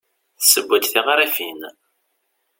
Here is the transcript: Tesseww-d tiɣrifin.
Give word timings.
Tesseww-d 0.39 0.83
tiɣrifin. 0.87 1.59